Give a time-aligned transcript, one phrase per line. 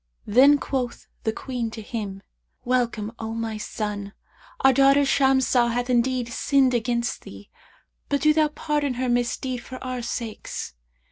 [0.25, 2.23] Then quoth the Queen to him,
[2.65, 4.13] 'Welcome, O my son,
[4.61, 7.51] our daughter Shamsah hath indeed sinned against thee,
[8.09, 10.73] but do thou pardon her misdeed for our sakes.'